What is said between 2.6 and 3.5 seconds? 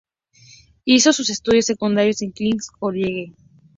College.